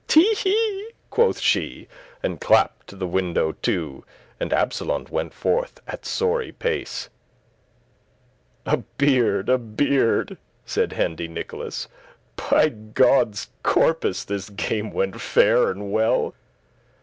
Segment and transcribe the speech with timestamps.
[0.07, 1.87] "Te he!" quoth she,
[2.23, 4.03] and clapt the window to;
[4.39, 7.07] And Absolon went forth at sorry pace.
[8.65, 11.87] "A beard, a beard," said Hendy Nicholas;
[12.49, 16.33] "By God's corpus, this game went fair and well."